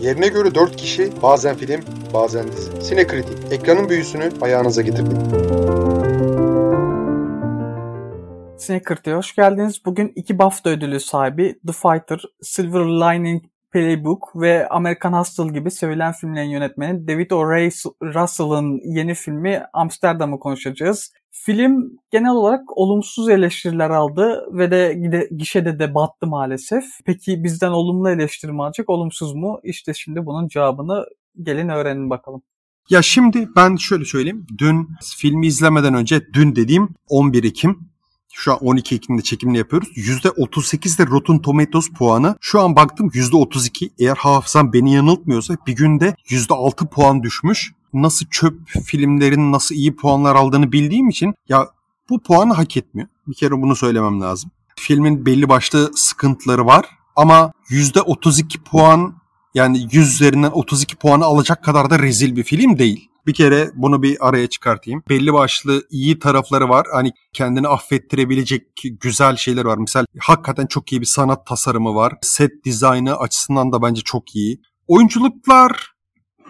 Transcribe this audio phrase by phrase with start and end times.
[0.00, 1.80] Yerine göre 4 kişi, bazen film,
[2.14, 2.82] bazen dizi.
[2.82, 5.18] Sinekritik, ekranın büyüsünü ayağınıza getirdik.
[8.58, 9.84] Sinekritik'e hoş geldiniz.
[9.84, 16.12] Bugün iki BAFTA ödülü sahibi The Fighter, Silver Lining Playbook ve American Hustle gibi sevilen
[16.12, 17.46] filmlerin yönetmeni David O.
[18.02, 21.12] Russell'ın yeni filmi Amsterdam'ı konuşacağız.
[21.44, 26.84] Film genel olarak olumsuz eleştiriler aldı ve de gişede de battı maalesef.
[27.04, 29.60] Peki bizden olumlu eleştiri mi alacak, olumsuz mu?
[29.64, 31.04] İşte şimdi bunun cevabını
[31.42, 32.42] gelin öğrenin bakalım.
[32.90, 34.46] Ya şimdi ben şöyle söyleyeyim.
[34.58, 37.78] Dün filmi izlemeden önce dün dediğim 11 Ekim
[38.32, 39.88] şu an 12 Ekim'de çekimini yapıyoruz.
[39.96, 42.36] %38 de Rotten Tomatoes puanı.
[42.40, 43.90] Şu an baktım %32.
[43.98, 50.34] Eğer hafızam beni yanıltmıyorsa bir günde %6 puan düşmüş nasıl çöp filmlerin nasıl iyi puanlar
[50.34, 51.68] aldığını bildiğim için ya
[52.10, 53.08] bu puanı hak etmiyor.
[53.26, 54.50] Bir kere bunu söylemem lazım.
[54.78, 59.14] Filmin belli başlı sıkıntıları var ama %32 puan
[59.54, 63.08] yani 100 üzerinden 32 puanı alacak kadar da rezil bir film değil.
[63.26, 65.02] Bir kere bunu bir araya çıkartayım.
[65.08, 66.86] Belli başlı iyi tarafları var.
[66.92, 68.62] Hani kendini affettirebilecek
[69.00, 69.78] güzel şeyler var.
[69.78, 72.12] Misal hakikaten çok iyi bir sanat tasarımı var.
[72.22, 74.60] Set dizaynı açısından da bence çok iyi.
[74.88, 75.92] Oyunculuklar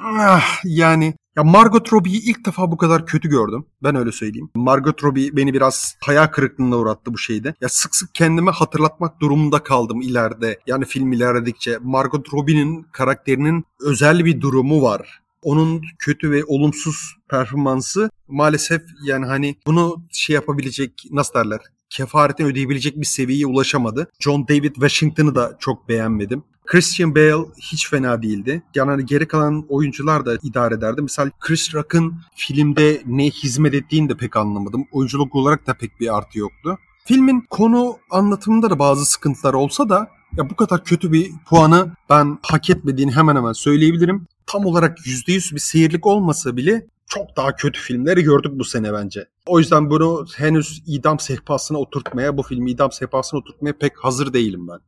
[0.04, 3.66] ah, yani ya Margot Robbie'yi ilk defa bu kadar kötü gördüm.
[3.82, 4.50] Ben öyle söyleyeyim.
[4.54, 7.54] Margot Robbie beni biraz hayal kırıklığına uğrattı bu şeyde.
[7.60, 10.58] Ya sık sık kendime hatırlatmak durumunda kaldım ileride.
[10.66, 11.78] Yani film ilerledikçe.
[11.82, 15.20] Margot Robbie'nin karakterinin özel bir durumu var.
[15.42, 22.96] Onun kötü ve olumsuz performansı maalesef yani hani bunu şey yapabilecek nasıl derler kefaretini ödeyebilecek
[22.96, 24.10] bir seviyeye ulaşamadı.
[24.20, 26.44] John David Washington'ı da çok beğenmedim.
[26.66, 28.62] Christian Bale hiç fena değildi.
[28.74, 31.02] Yani hani geri kalan oyuncular da idare ederdi.
[31.02, 34.84] Mesela Chris Rock'ın filmde ne hizmet ettiğini de pek anlamadım.
[34.92, 36.78] Oyunculuk olarak da pek bir artı yoktu.
[37.04, 42.38] Filmin konu anlatımında da bazı sıkıntılar olsa da ya bu kadar kötü bir puanı ben
[42.42, 44.26] hak etmediğini hemen hemen söyleyebilirim.
[44.46, 49.26] Tam olarak %100 bir seyirlik olmasa bile çok daha kötü filmleri gördük bu sene bence.
[49.46, 54.68] O yüzden bunu henüz idam sehpasına oturtmaya, bu filmi idam sehpasına oturtmaya pek hazır değilim
[54.68, 54.78] ben.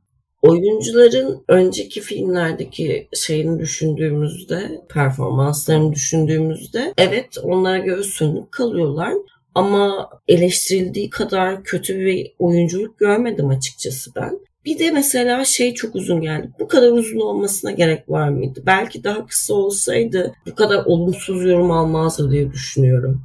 [0.43, 9.15] Oyuncuların önceki filmlerdeki şeyini düşündüğümüzde, performanslarını düşündüğümüzde evet onlara göre sönük kalıyorlar.
[9.54, 14.38] Ama eleştirildiği kadar kötü bir oyunculuk görmedim açıkçası ben.
[14.65, 16.50] Bir de mesela şey çok uzun geldi.
[16.60, 18.62] Bu kadar uzun olmasına gerek var mıydı?
[18.66, 23.22] Belki daha kısa olsaydı bu kadar olumsuz yorum almazdı diye düşünüyorum.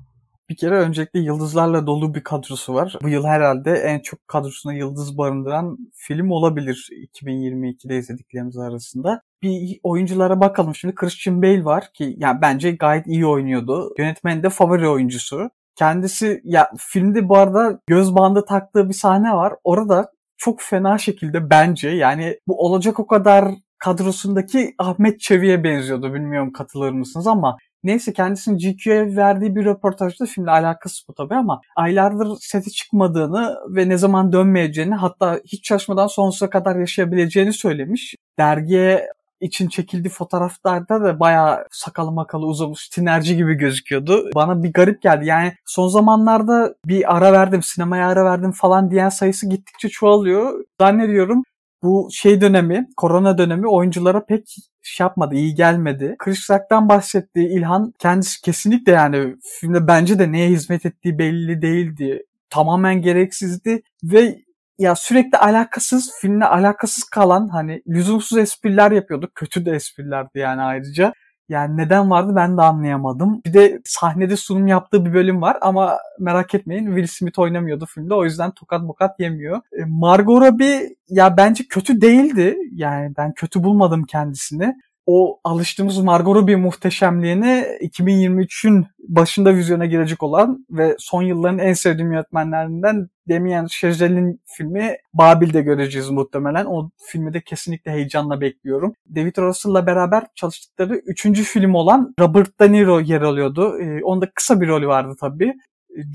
[0.50, 2.98] Bir kere öncelikle yıldızlarla dolu bir kadrosu var.
[3.04, 9.22] Bu yıl herhalde en çok kadrosuna yıldız barındıran film olabilir 2022'de izlediklerimiz arasında.
[9.42, 10.76] Bir oyunculara bakalım.
[10.76, 13.94] Şimdi Christian Bale var ki yani bence gayet iyi oynuyordu.
[13.98, 15.50] Yönetmen de favori oyuncusu.
[15.76, 19.54] Kendisi ya filmde bu arada göz bandı taktığı bir sahne var.
[19.64, 26.14] Orada çok fena şekilde bence yani bu olacak o kadar kadrosundaki Ahmet Çevi'ye benziyordu.
[26.14, 31.62] Bilmiyorum katılır mısınız ama Neyse kendisinin GQ'ye verdiği bir röportajda şimdi alakası bu tabii ama
[31.76, 38.16] aylardır seti çıkmadığını ve ne zaman dönmeyeceğini hatta hiç çalışmadan sonsuza kadar yaşayabileceğini söylemiş.
[38.40, 39.08] Dergiye
[39.44, 44.30] için çekildiği fotoğraflarda da bayağı sakalı makalı uzamış, tinerci gibi gözüküyordu.
[44.36, 45.26] Bana bir garip geldi.
[45.26, 50.64] Yani son zamanlarda bir ara verdim, sinemaya ara verdim falan diyen sayısı gittikçe çoğalıyor.
[50.82, 51.44] Zannediyorum
[51.84, 56.16] bu şey dönemi, korona dönemi oyunculara pek şey yapmadı, iyi gelmedi.
[56.20, 62.24] Chris Rock'tan bahsettiği İlhan kendisi kesinlikle yani filmde bence de neye hizmet ettiği belli değildi.
[62.50, 64.40] Tamamen gereksizdi ve
[64.78, 69.30] ya sürekli alakasız, filmle alakasız kalan hani lüzumsuz espriler yapıyordu.
[69.36, 71.14] Kötü de esprilerdi yani ayrıca.
[71.50, 73.42] Yani neden vardı ben de anlayamadım.
[73.46, 78.14] Bir de sahnede sunum yaptığı bir bölüm var ama merak etmeyin Will Smith oynamıyordu filmde
[78.14, 79.58] o yüzden tokat bokat yemiyor.
[79.58, 82.58] E, Margot Robbie ya bence kötü değildi.
[82.72, 90.66] Yani ben kötü bulmadım kendisini o alıştığımız Margot Robbie muhteşemliğini 2023'ün başında vizyona girecek olan
[90.70, 96.66] ve son yılların en sevdiğim yönetmenlerinden Damien Chazelle'in filmi Babil'de göreceğiz muhtemelen.
[96.66, 98.94] O filmi de kesinlikle heyecanla bekliyorum.
[99.16, 103.80] David Russell'la beraber çalıştıkları üçüncü film olan Robert De Niro yer alıyordu.
[103.80, 105.54] Ee, onda kısa bir rolü vardı tabii.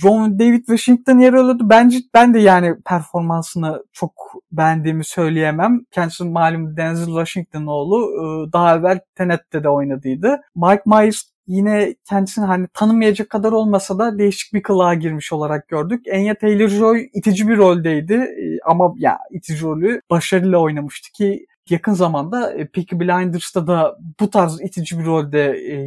[0.03, 1.71] John David Washington yer alıyordu.
[1.71, 4.13] Bence ben de yani performansını çok
[4.53, 5.81] beğendiğimi söyleyemem.
[5.91, 10.41] Kendisi malum Denzel Washington oğlu e, daha evvel Tenet'te de oynadıydı.
[10.57, 16.07] Mike Myers yine kendisini hani tanımayacak kadar olmasa da değişik bir kılığa girmiş olarak gördük.
[16.15, 22.55] Anya Taylor-Joy itici bir roldeydi e, ama ya itici rolü başarıyla oynamıştı ki yakın zamanda
[22.55, 25.39] e, Peaky Blinders'ta da bu tarz itici bir rolde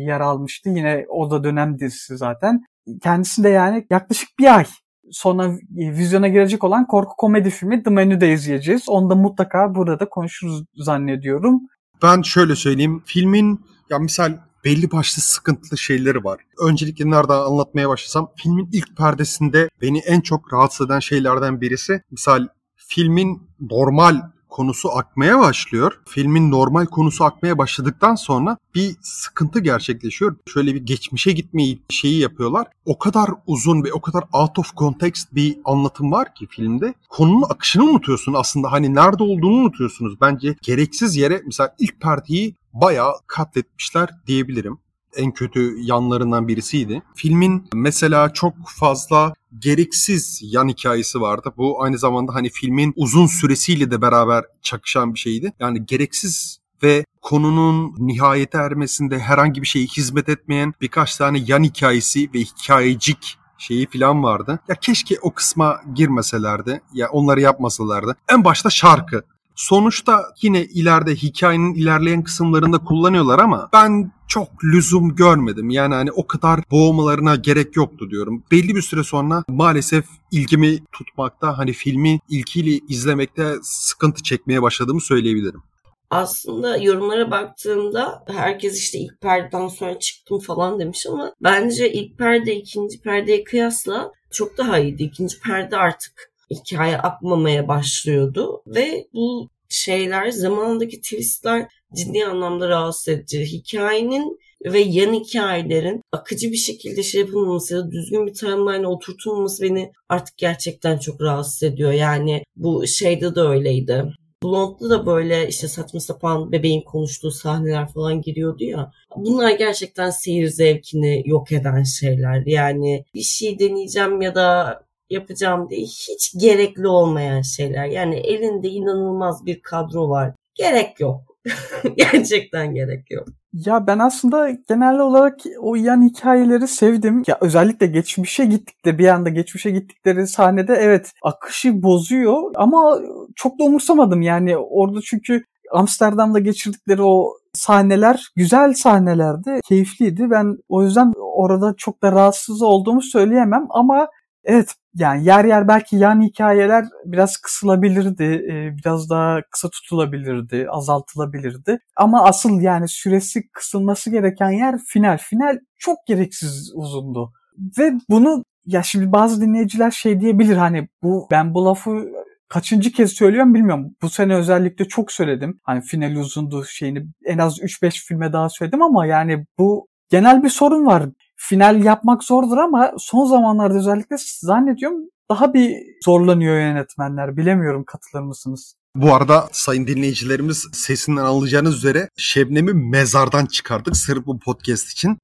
[0.07, 0.69] yer almıştı.
[0.69, 2.65] Yine o da dönem dizisi zaten
[3.03, 4.65] kendisi de yani yaklaşık bir ay
[5.11, 5.47] sonra
[5.77, 8.89] e, vizyona girecek olan korku komedi filmi The Menu'da izleyeceğiz.
[8.89, 11.61] Onu da mutlaka burada da konuşuruz zannediyorum.
[12.03, 13.03] Ben şöyle söyleyeyim.
[13.05, 13.59] Filmin
[13.89, 16.41] ya misal belli başlı sıkıntılı şeyleri var.
[16.59, 22.47] Öncelikle nereden anlatmaya başlasam filmin ilk perdesinde beni en çok rahatsız eden şeylerden birisi misal
[22.75, 24.21] filmin normal
[24.51, 25.99] konusu akmaya başlıyor.
[26.05, 30.35] Filmin normal konusu akmaya başladıktan sonra bir sıkıntı gerçekleşiyor.
[30.53, 32.67] Şöyle bir geçmişe gitmeyi şeyi yapıyorlar.
[32.85, 36.93] O kadar uzun ve o kadar out of context bir anlatım var ki filmde.
[37.09, 38.71] Konunun akışını unutuyorsun aslında.
[38.71, 40.21] Hani nerede olduğunu unutuyorsunuz.
[40.21, 44.77] Bence gereksiz yere mesela ilk perdeyi bayağı katletmişler diyebilirim
[45.15, 47.01] en kötü yanlarından birisiydi.
[47.15, 51.53] Filmin mesela çok fazla gereksiz yan hikayesi vardı.
[51.57, 55.53] Bu aynı zamanda hani filmin uzun süresiyle de beraber çakışan bir şeydi.
[55.59, 62.29] Yani gereksiz ve konunun nihayete ermesinde herhangi bir şeye hizmet etmeyen birkaç tane yan hikayesi
[62.33, 64.59] ve hikayecik şeyi falan vardı.
[64.67, 66.81] Ya keşke o kısma girmeselerdi.
[66.93, 68.15] Ya onları yapmasalardı.
[68.29, 69.23] En başta şarkı.
[69.61, 75.69] Sonuçta yine ileride hikayenin ilerleyen kısımlarında kullanıyorlar ama ben çok lüzum görmedim.
[75.69, 78.43] Yani hani o kadar boğmalarına gerek yoktu diyorum.
[78.51, 85.63] Belli bir süre sonra maalesef ilgimi tutmakta hani filmi ilkiyle izlemekte sıkıntı çekmeye başladığımı söyleyebilirim.
[86.09, 92.55] Aslında yorumlara baktığımda herkes işte ilk perdeden sonra çıktım falan demiş ama bence ilk perde
[92.55, 95.03] ikinci perdeye kıyasla çok daha iyiydi.
[95.03, 103.45] İkinci perde artık hikaye akmamaya başlıyordu ve bu şeyler zamandaki twistler ciddi anlamda rahatsız edici.
[103.45, 109.63] Hikayenin ve yan hikayelerin akıcı bir şekilde şey yapılmaması ya da düzgün bir timeline oturtulmaması
[109.63, 111.91] beni artık gerçekten çok rahatsız ediyor.
[111.91, 114.05] Yani bu şeyde de öyleydi.
[114.43, 118.91] Blonde'da da böyle işte saçma sapan bebeğin konuştuğu sahneler falan giriyordu ya.
[119.15, 122.43] Bunlar gerçekten seyir zevkini yok eden şeyler.
[122.45, 124.79] Yani bir şey deneyeceğim ya da
[125.11, 127.85] yapacağım diye hiç gerekli olmayan şeyler.
[127.85, 130.33] Yani elinde inanılmaz bir kadro var.
[130.55, 131.21] Gerek yok.
[131.97, 133.27] Gerçekten gerek yok.
[133.53, 137.23] Ya ben aslında genel olarak o yan hikayeleri sevdim.
[137.27, 142.99] Ya özellikle geçmişe gittikleri bir anda geçmişe gittikleri sahnede evet akışı bozuyor ama
[143.35, 150.29] çok da umursamadım yani orada çünkü Amsterdam'da geçirdikleri o sahneler güzel sahnelerdi, keyifliydi.
[150.31, 154.07] Ben o yüzden orada çok da rahatsız olduğumu söyleyemem ama
[154.43, 161.79] Evet yani yer yer belki yan hikayeler biraz kısılabilirdi, e, biraz daha kısa tutulabilirdi, azaltılabilirdi.
[161.95, 165.17] Ama asıl yani süresi kısılması gereken yer final.
[165.17, 167.31] Final çok gereksiz uzundu.
[167.77, 172.09] Ve bunu ya şimdi bazı dinleyiciler şey diyebilir hani bu ben bu lafı
[172.49, 173.95] kaçıncı kez söylüyorum bilmiyorum.
[174.01, 175.59] Bu sene özellikle çok söyledim.
[175.63, 180.49] Hani final uzundu şeyini en az 3-5 filme daha söyledim ama yani bu genel bir
[180.49, 181.03] sorun var
[181.43, 184.97] final yapmak zordur ama son zamanlarda özellikle zannediyorum
[185.29, 187.37] daha bir zorlanıyor yönetmenler.
[187.37, 188.75] Bilemiyorum katılır mısınız?
[188.95, 195.17] Bu arada sayın dinleyicilerimiz sesinden anlayacağınız üzere Şebnem'i mezardan çıkardık sırf bu podcast için.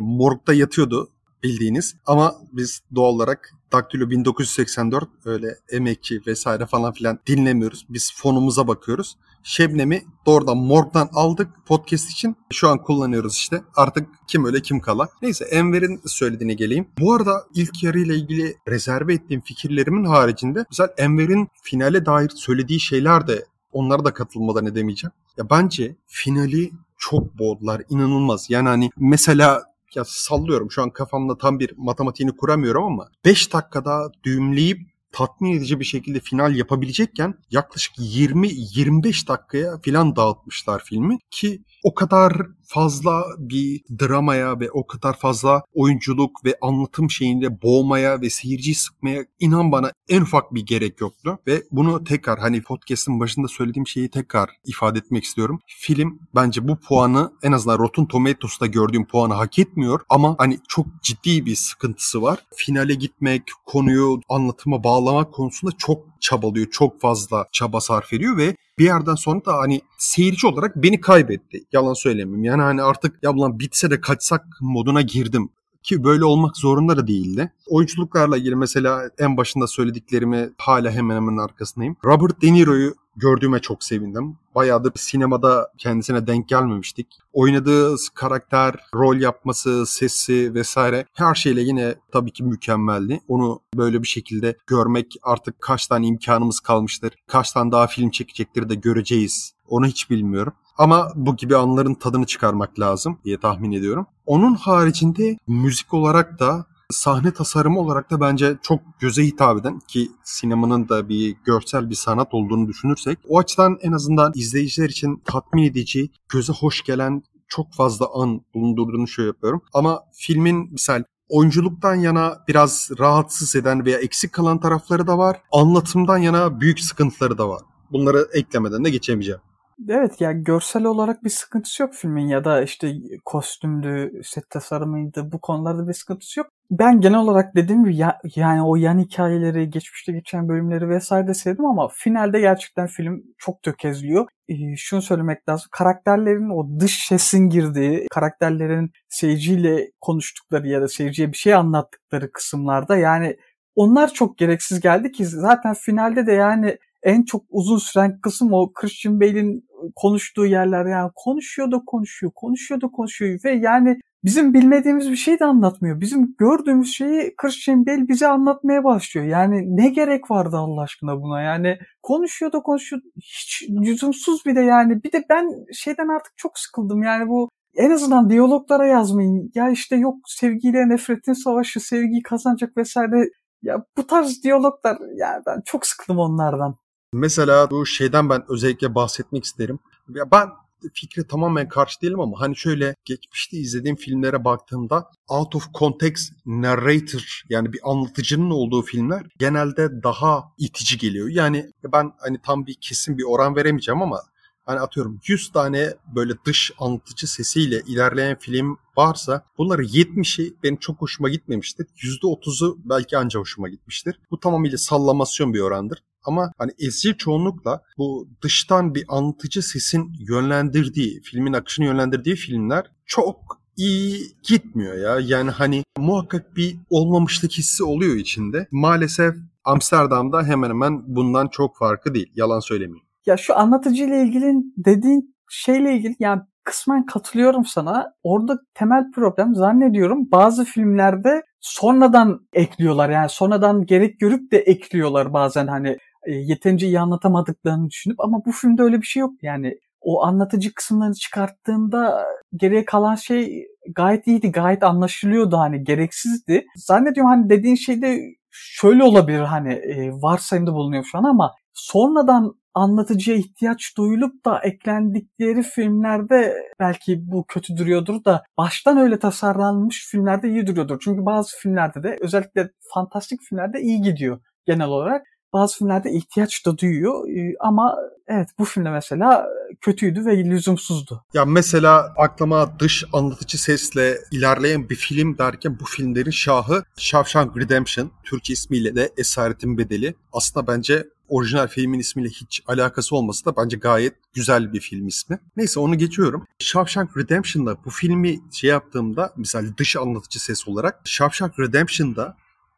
[0.00, 1.10] Morgda yatıyordu
[1.42, 7.86] bildiğiniz ama biz doğal olarak Daktilo 1984 öyle emekçi vesaire falan filan dinlemiyoruz.
[7.88, 9.16] Biz fonumuza bakıyoruz.
[9.42, 12.36] Şebnem'i doğrudan morgdan aldık podcast için.
[12.52, 13.62] Şu an kullanıyoruz işte.
[13.76, 15.08] Artık kim öyle kim kala.
[15.22, 16.88] Neyse Enver'in söylediğine geleyim.
[16.98, 23.26] Bu arada ilk yarıyla ilgili rezerve ettiğim fikirlerimin haricinde mesela Enver'in finale dair söylediği şeyler
[23.26, 25.12] de onlara da katılmadan edemeyeceğim.
[25.36, 27.82] Ya bence finali çok boğdular.
[27.88, 28.46] inanılmaz.
[28.50, 29.62] Yani hani mesela
[29.96, 35.80] ya sallıyorum şu an kafamda tam bir matematiğini kuramıyorum ama 5 dakikada düğümleyip tatmin edici
[35.80, 42.32] bir şekilde final yapabilecekken yaklaşık 20-25 dakikaya filan dağıtmışlar filmi ki o kadar
[42.70, 49.24] fazla bir dramaya ve o kadar fazla oyunculuk ve anlatım şeyinde boğmaya ve seyirciyi sıkmaya
[49.40, 51.38] inan bana en ufak bir gerek yoktu.
[51.46, 55.60] Ve bunu tekrar hani podcast'ın başında söylediğim şeyi tekrar ifade etmek istiyorum.
[55.66, 60.86] Film bence bu puanı en azından Rotten Tomatoes'ta gördüğüm puanı hak etmiyor ama hani çok
[61.02, 62.38] ciddi bir sıkıntısı var.
[62.54, 66.66] Finale gitmek, konuyu anlatıma bağlamak konusunda çok çabalıyor.
[66.70, 71.64] Çok fazla çaba sarf ediyor ve bir yerden sonra da hani seyirci olarak beni kaybetti.
[71.72, 72.44] Yalan söylemeyeyim.
[72.44, 75.50] Yani hani artık ya ulan bitse de kaçsak moduna girdim.
[75.82, 77.52] Ki böyle olmak zorunda da değildi.
[77.68, 81.96] Oyunculuklarla ilgili mesela en başında söylediklerimi hala hemen hemen arkasındayım.
[82.04, 84.36] Robert De Niro'yu gördüğüme çok sevindim.
[84.54, 87.06] Bayağıdır sinemada kendisine denk gelmemiştik.
[87.32, 93.20] Oynadığı karakter, rol yapması, sesi vesaire her şeyle yine tabii ki mükemmeldi.
[93.28, 97.12] Onu böyle bir şekilde görmek artık kaç tane imkanımız kalmıştır.
[97.26, 99.52] Kaç tane daha film çekecektir de göreceğiz.
[99.68, 100.52] Onu hiç bilmiyorum.
[100.80, 104.06] Ama bu gibi anların tadını çıkarmak lazım diye tahmin ediyorum.
[104.26, 110.10] Onun haricinde müzik olarak da Sahne tasarımı olarak da bence çok göze hitap eden ki
[110.24, 115.62] sinemanın da bir görsel bir sanat olduğunu düşünürsek o açıdan en azından izleyiciler için tatmin
[115.62, 119.62] edici, göze hoş gelen çok fazla an bulundurduğunu şöyle yapıyorum.
[119.74, 125.40] Ama filmin misal oyunculuktan yana biraz rahatsız eden veya eksik kalan tarafları da var.
[125.52, 127.62] Anlatımdan yana büyük sıkıntıları da var.
[127.92, 129.40] Bunları eklemeden de geçemeyeceğim.
[129.88, 132.92] Evet yani görsel olarak bir sıkıntısı yok filmin ya da işte
[133.24, 136.48] kostümdü, set tasarımıydı bu konularda bir sıkıntısı yok.
[136.70, 141.34] Ben genel olarak dediğim gibi ya, yani o yan hikayeleri, geçmişte geçen bölümleri vesaire de
[141.34, 144.26] sevdim ama finalde gerçekten film çok tökezliyor.
[144.48, 145.68] Ee, şunu söylemek lazım.
[145.72, 152.96] Karakterlerin o dış sesin girdiği, karakterlerin seyirciyle konuştukları ya da seyirciye bir şey anlattıkları kısımlarda
[152.96, 153.36] yani
[153.74, 158.72] onlar çok gereksiz geldi ki zaten finalde de yani en çok uzun süren kısım o
[158.72, 159.64] Christian Bale'in
[159.96, 165.40] konuştuğu yerler yani konuşuyor da konuşuyor, konuşuyor da konuşuyor ve yani bizim bilmediğimiz bir şey
[165.40, 166.00] de anlatmıyor.
[166.00, 169.26] Bizim gördüğümüz şeyi Christian Bale bize anlatmaya başlıyor.
[169.26, 171.42] Yani ne gerek vardı Allah aşkına buna?
[171.42, 173.02] Yani konuşuyor da konuşuyor.
[173.16, 175.02] Hiç lüzumsuz bir de yani.
[175.02, 177.02] Bir de ben şeyden artık çok sıkıldım.
[177.02, 179.50] Yani bu en azından diyaloglara yazmayın.
[179.54, 183.30] Ya işte yok sevgiyle nefretin savaşı, sevgiyi kazanacak vesaire.
[183.62, 186.76] Ya bu tarz diyaloglar ya ben çok sıkıldım onlardan.
[187.12, 189.78] Mesela bu şeyden ben özellikle bahsetmek isterim.
[190.08, 190.48] Ya ben
[190.94, 197.42] fikre tamamen karşı değilim ama hani şöyle geçmişte izlediğim filmlere baktığımda out of context narrator
[197.48, 201.28] yani bir anlatıcının olduğu filmler genelde daha itici geliyor.
[201.28, 204.22] Yani ben hani tam bir kesin bir oran veremeyeceğim ama
[204.64, 211.00] hani atıyorum 100 tane böyle dış anlatıcı sesiyle ilerleyen film varsa bunları 70'i benim çok
[211.00, 211.86] hoşuma gitmemiştir.
[211.96, 214.20] %30'u belki anca hoşuma gitmiştir.
[214.30, 216.02] Bu tamamıyla sallamasyon bir orandır.
[216.24, 223.60] Ama hani ezici çoğunlukla bu dıştan bir anlatıcı sesin yönlendirdiği, filmin akışını yönlendirdiği filmler çok
[223.76, 225.18] iyi gitmiyor ya.
[225.36, 228.68] Yani hani muhakkak bir olmamışlık hissi oluyor içinde.
[228.70, 229.34] Maalesef
[229.64, 232.32] Amsterdam'da hemen hemen bundan çok farkı değil.
[232.34, 233.06] Yalan söylemeyeyim.
[233.26, 238.12] Ya şu anlatıcı ile ilgili dediğin şeyle ilgili yani kısmen katılıyorum sana.
[238.22, 243.10] Orada temel problem zannediyorum bazı filmlerde sonradan ekliyorlar.
[243.10, 248.52] Yani sonradan gerek görüp de ekliyorlar bazen hani e, yeterince iyi anlatamadıklarını düşünüp ama bu
[248.52, 249.32] filmde öyle bir şey yok.
[249.42, 256.64] Yani o anlatıcı kısımlarını çıkarttığında geriye kalan şey gayet iyiydi, gayet anlaşılıyordu hani gereksizdi.
[256.76, 258.18] Zannediyorum hani dediğin şey de
[258.50, 265.62] şöyle olabilir hani e, varsayımda bulunuyor şu an ama sonradan anlatıcıya ihtiyaç duyulup da eklendikleri
[265.62, 271.00] filmlerde belki bu kötü duruyordur da baştan öyle tasarlanmış filmlerde iyi duruyordur.
[271.04, 276.78] Çünkü bazı filmlerde de özellikle fantastik filmlerde iyi gidiyor genel olarak bazı filmlerde ihtiyaç da
[276.78, 277.96] duyuyor ee, ama
[278.28, 279.46] evet bu filmde mesela
[279.80, 281.24] kötüydü ve lüzumsuzdu.
[281.34, 288.10] Ya mesela aklıma dış anlatıcı sesle ilerleyen bir film derken bu filmlerin şahı Shawshank Redemption.
[288.24, 290.14] Türk ismiyle de Esaretin Bedeli.
[290.32, 295.38] Aslında bence orijinal filmin ismiyle hiç alakası olması da bence gayet güzel bir film ismi.
[295.56, 296.46] Neyse onu geçiyorum.
[296.58, 302.36] Shawshank Redemption'da bu filmi şey yaptığımda misal dış anlatıcı ses olarak Shawshank Redemption'da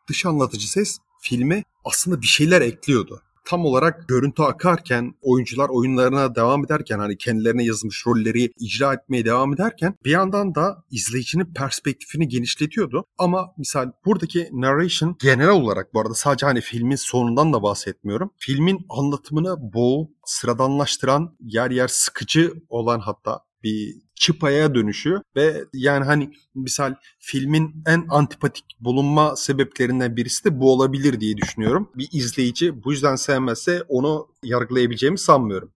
[0.09, 3.23] dış anlatıcı ses filme aslında bir şeyler ekliyordu.
[3.45, 9.55] Tam olarak görüntü akarken, oyuncular oyunlarına devam ederken hani kendilerine yazılmış rolleri icra etmeye devam
[9.55, 13.05] ederken bir yandan da izleyicinin perspektifini genişletiyordu.
[13.19, 18.31] Ama misal buradaki narration genel olarak bu arada sadece hani filmin sonundan da bahsetmiyorum.
[18.38, 26.31] Filmin anlatımını boğu, sıradanlaştıran, yer yer sıkıcı olan hatta bir çıpaya dönüşüyor ve yani hani
[26.54, 31.90] misal filmin en antipatik bulunma sebeplerinden birisi de bu olabilir diye düşünüyorum.
[31.97, 35.73] Bir izleyici bu yüzden sevmezse onu yargılayabileceğimi sanmıyorum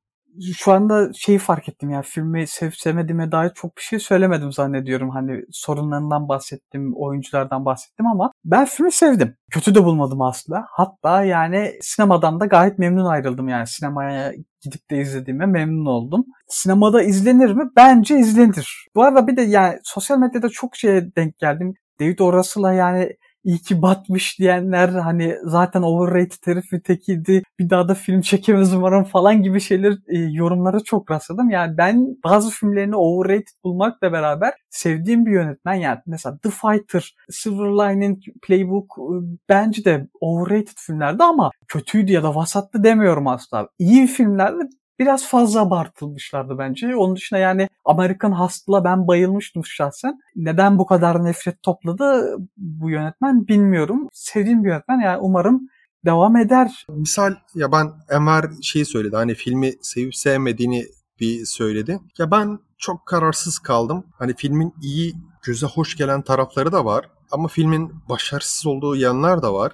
[0.57, 5.11] şu anda şeyi fark ettim ya filmi sevip sevmediğime dair çok bir şey söylemedim zannediyorum.
[5.11, 9.37] Hani sorunlarından bahsettim, oyunculardan bahsettim ama ben filmi sevdim.
[9.51, 10.67] Kötü de bulmadım aslında.
[10.71, 16.25] Hatta yani sinemadan da gayet memnun ayrıldım yani sinemaya gidip de izlediğime memnun oldum.
[16.49, 17.65] Sinemada izlenir mi?
[17.77, 18.87] Bence izlenir.
[18.95, 21.75] Bu arada bir de yani sosyal medyada çok şeye denk geldim.
[22.01, 22.33] David O.
[22.33, 23.17] Russell'a yani
[23.47, 29.05] iyi ki batmış diyenler hani zaten overrated herif tekiydi bir daha da film çekemez umarım
[29.05, 31.51] falan gibi şeyler e, yorumlara çok rastladım.
[31.51, 37.67] Yani ben bazı filmlerini overrated bulmakla beraber sevdiğim bir yönetmen yani mesela The Fighter, Silver
[37.67, 39.15] Lining Playbook e,
[39.49, 43.69] bence de overrated filmlerdi ama kötüydü ya da vasattı demiyorum asla.
[43.79, 46.97] İyi filmlerdi biraz fazla abartılmışlardı bence.
[46.97, 50.19] Onun dışında yani Amerikan Hustle'a ben bayılmıştım şahsen.
[50.37, 54.09] Neden bu kadar nefret topladı bu yönetmen bilmiyorum.
[54.13, 55.69] Sevdiğim bir yönetmen yani umarım
[56.05, 56.87] devam eder.
[56.89, 60.85] Misal ya ben Enver şeyi söyledi hani filmi sevip sevmediğini
[61.21, 62.01] bir söyledi.
[62.19, 64.05] Ya ben çok kararsız kaldım.
[64.19, 67.11] Hani filmin iyi, göze hoş gelen tarafları da var.
[67.31, 69.73] Ama filmin başarısız olduğu yanlar da var.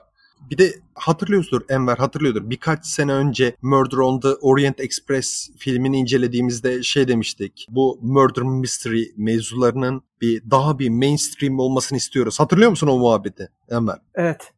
[0.50, 2.50] Bir de hatırlıyordur Enver hatırlıyordur.
[2.50, 7.66] Birkaç sene önce Murder on the Orient Express filmini incelediğimizde şey demiştik.
[7.70, 12.40] Bu murder mystery mevzularının bir daha bir mainstream olmasını istiyoruz.
[12.40, 13.98] Hatırlıyor musun o muhabbeti Enver?
[14.14, 14.52] Evet.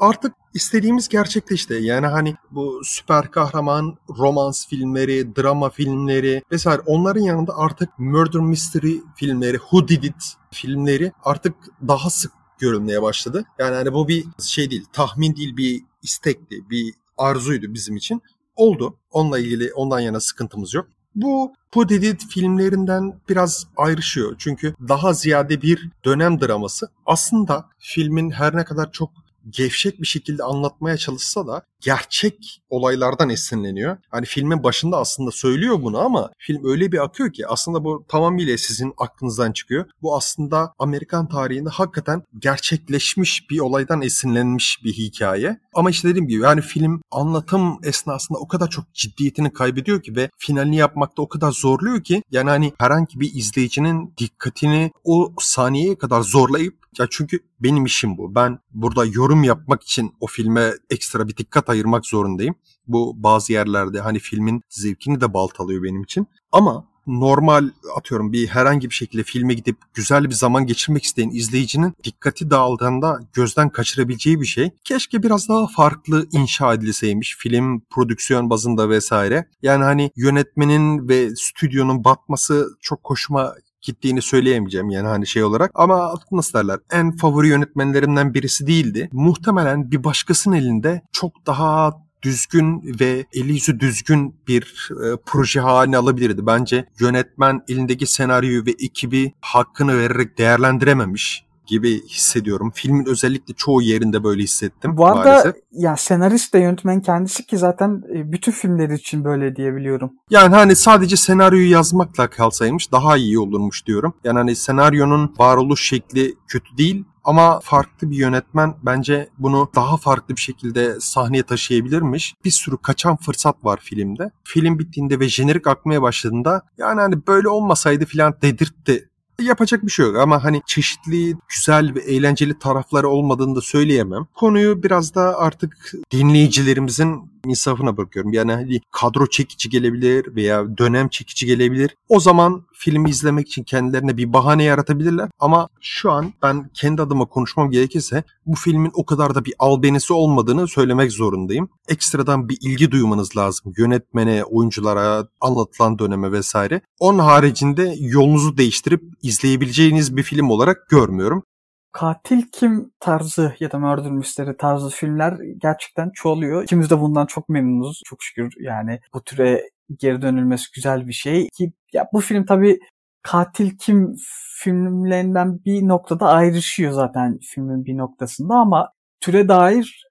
[0.00, 1.74] Artık istediğimiz gerçekleşti.
[1.74, 8.94] Yani hani bu süper kahraman romans filmleri, drama filmleri vesaire onların yanında artık murder mystery
[9.16, 11.54] filmleri, who did it filmleri artık
[11.88, 13.44] daha sık görülmeye başladı.
[13.58, 18.22] Yani hani bu bir şey değil, tahmin değil bir istekti, bir arzuydu bizim için.
[18.56, 18.96] Oldu.
[19.10, 20.86] Onunla ilgili ondan yana sıkıntımız yok.
[21.14, 24.34] Bu Pudidit filmlerinden biraz ayrışıyor.
[24.38, 26.88] Çünkü daha ziyade bir dönem draması.
[27.06, 29.10] Aslında filmin her ne kadar çok
[29.48, 33.96] gevşek bir şekilde anlatmaya çalışsa da gerçek olaylardan esinleniyor.
[34.10, 38.58] Hani filmin başında aslında söylüyor bunu ama film öyle bir akıyor ki aslında bu tamamıyla
[38.58, 39.84] sizin aklınızdan çıkıyor.
[40.02, 45.60] Bu aslında Amerikan tarihinde hakikaten gerçekleşmiş bir olaydan esinlenmiş bir hikaye.
[45.74, 50.30] Ama işte dediğim gibi yani film anlatım esnasında o kadar çok ciddiyetini kaybediyor ki ve
[50.38, 56.22] finalini yapmakta o kadar zorluyor ki yani hani herhangi bir izleyicinin dikkatini o saniyeye kadar
[56.22, 58.34] zorlayıp ya çünkü benim işim bu.
[58.34, 62.54] Ben burada yorum yapmak için o filme ekstra bir dikkat ayırmak zorundayım.
[62.86, 66.26] Bu bazı yerlerde hani filmin zevkini de baltalıyor benim için.
[66.52, 71.94] Ama normal atıyorum bir herhangi bir şekilde filme gidip güzel bir zaman geçirmek isteyen izleyicinin
[72.04, 74.70] dikkati dağıldığında gözden kaçırabileceği bir şey.
[74.84, 79.48] Keşke biraz daha farklı inşa edilseymiş film prodüksiyon bazında vesaire.
[79.62, 85.70] Yani hani yönetmenin ve stüdyonun batması çok hoşuma gittiğini söyleyemeyeceğim yani hani şey olarak.
[85.74, 89.08] Ama nasıl derler en favori yönetmenlerimden birisi değildi.
[89.12, 95.96] Muhtemelen bir başkasının elinde çok daha düzgün ve eli yüzü düzgün bir e, proje haline
[95.96, 96.46] alabilirdi.
[96.46, 102.72] Bence yönetmen elindeki senaryoyu ve ekibi hakkını vererek değerlendirememiş gibi hissediyorum.
[102.74, 105.54] Filmin özellikle çoğu yerinde böyle hissettim Bu arada maalesef.
[105.72, 110.12] ya senarist de yönetmen kendisi ki zaten e, bütün filmleri için böyle diyebiliyorum.
[110.30, 114.14] Yani hani sadece senaryoyu yazmakla kalsaymış daha iyi olurmuş diyorum.
[114.24, 120.36] Yani hani senaryonun varoluş şekli kötü değil ama farklı bir yönetmen bence bunu daha farklı
[120.36, 122.34] bir şekilde sahneye taşıyabilirmiş.
[122.44, 124.30] Bir sürü kaçan fırsat var filmde.
[124.44, 129.09] Film bittiğinde ve jenerik akmaya başladığında yani hani böyle olmasaydı filan dedirtti
[129.40, 134.26] yapacak bir şey yok ama hani çeşitli, güzel ve eğlenceli tarafları olmadığını da söyleyemem.
[134.34, 138.32] Konuyu biraz da artık dinleyicilerimizin insafına bırakıyorum.
[138.32, 141.96] Yani hani kadro çekici gelebilir veya dönem çekici gelebilir.
[142.08, 145.28] O zaman filmi izlemek için kendilerine bir bahane yaratabilirler.
[145.38, 150.12] Ama şu an ben kendi adıma konuşmam gerekirse bu filmin o kadar da bir albenisi
[150.12, 151.68] olmadığını söylemek zorundayım.
[151.88, 153.72] Ekstradan bir ilgi duymanız lazım.
[153.76, 156.80] Yönetmene, oyunculara, anlatılan döneme vesaire.
[156.98, 161.44] Onun haricinde yolunuzu değiştirip izleyebileceğiniz bir film olarak görmüyorum.
[161.92, 166.62] Katil kim tarzı ya da murder mystery tarzı filmler gerçekten çoğalıyor.
[166.62, 168.02] İkimiz de bundan çok memnunuz.
[168.06, 171.48] Çok şükür yani bu türe geri dönülmesi güzel bir şey.
[171.48, 172.80] Ki ya bu film tabii
[173.22, 174.16] katil kim
[174.62, 180.06] filmlerinden bir noktada ayrışıyor zaten filmin bir noktasında ama türe dair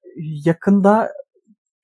[0.46, 1.10] yakında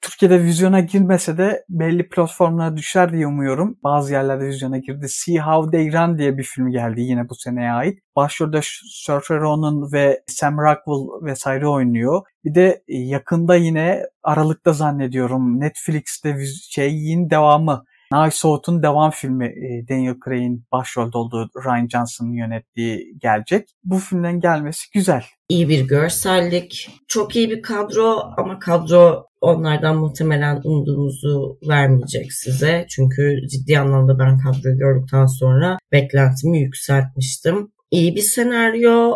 [0.05, 3.77] Türkiye'de vizyona girmese de belli platformlara düşer diye umuyorum.
[3.83, 5.09] Bazı yerlerde vizyona girdi.
[5.09, 7.99] See How They Run diye bir film geldi yine bu seneye ait.
[8.15, 8.59] Başrolde
[9.05, 12.21] Saoirse Ronan ve Sam Rockwell vesaire oynuyor.
[12.43, 16.37] Bir de yakında yine Aralık'ta zannediyorum Netflix'te
[16.69, 23.69] şeyin devamı Knives Out'un devam filmi e, Daniel Craig'in başrolde olduğu Ryan Johnson'ın yönettiği gelecek.
[23.83, 25.23] Bu filmden gelmesi güzel.
[25.49, 32.85] İyi bir görsellik, çok iyi bir kadro ama kadro onlardan muhtemelen umduğunuzu vermeyecek size.
[32.89, 37.71] Çünkü ciddi anlamda ben kadroyu gördükten sonra beklentimi yükseltmiştim.
[37.91, 39.13] İyi bir senaryo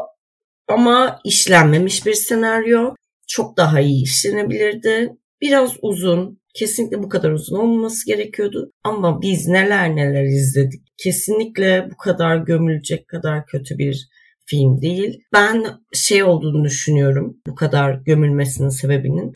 [0.67, 2.95] ama işlenmemiş bir senaryo.
[3.27, 5.17] Çok daha iyi işlenebilirdi.
[5.41, 8.71] Biraz uzun, Kesinlikle bu kadar uzun olmaması gerekiyordu.
[8.83, 10.81] Ama biz neler neler izledik.
[11.03, 14.09] Kesinlikle bu kadar gömülecek kadar kötü bir
[14.45, 15.19] film değil.
[15.33, 19.33] Ben şey olduğunu düşünüyorum bu kadar gömülmesinin sebebinin.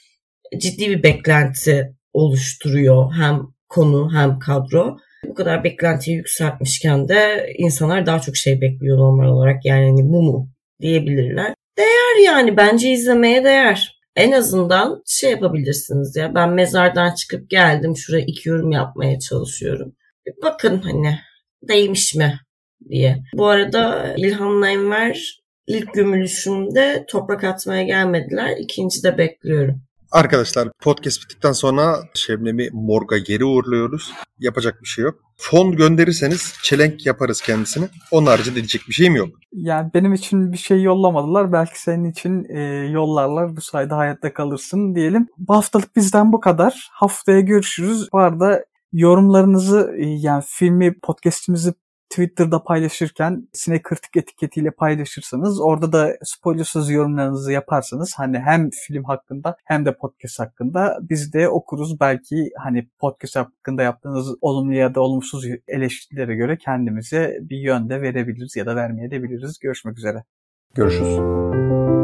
[0.57, 4.97] Ciddi bir beklenti oluşturuyor hem konu hem kadro.
[5.27, 9.65] Bu kadar beklentiyi yükseltmişken de insanlar daha çok şey bekliyor normal olarak.
[9.65, 10.49] Yani hani bu mu
[10.81, 11.53] diyebilirler.
[11.77, 18.25] Değer yani bence izlemeye değer en azından şey yapabilirsiniz ya ben mezardan çıkıp geldim şuraya
[18.25, 19.95] iki yorum yapmaya çalışıyorum.
[20.43, 21.19] Bakın hani
[21.69, 22.39] değmiş mi
[22.89, 23.23] diye.
[23.33, 28.57] Bu arada İlhan'la Enver ilk gömülüşümde toprak atmaya gelmediler.
[28.59, 29.81] İkinci de bekliyorum.
[30.13, 34.13] Arkadaşlar podcast bittikten sonra Şebnem'i morga geri uğurluyoruz.
[34.39, 35.15] Yapacak bir şey yok.
[35.37, 37.85] Fon gönderirseniz çelenk yaparız kendisine.
[38.11, 39.29] Onun haricinde diyecek bir şeyim yok.
[39.51, 41.51] Yani benim için bir şey yollamadılar.
[41.51, 43.57] Belki senin için e, yollarlar.
[43.57, 45.27] Bu sayede hayatta kalırsın diyelim.
[45.37, 46.89] Bu haftalık bizden bu kadar.
[46.91, 48.09] Haftaya görüşürüz.
[48.13, 51.73] Bu arada yorumlarınızı e, yani filmi podcast'imizi
[52.13, 59.85] Twitter'da paylaşırken Sinekritik etiketiyle paylaşırsanız orada da spoilersız yorumlarınızı yaparsanız hani hem film hakkında hem
[59.85, 61.99] de podcast hakkında biz de okuruz.
[61.99, 68.55] Belki hani podcast hakkında yaptığınız olumlu ya da olumsuz eleştirilere göre kendimize bir yönde verebiliriz
[68.55, 69.59] ya da vermeye de biliriz.
[69.59, 70.23] Görüşmek üzere.
[70.75, 72.02] Görüşürüz.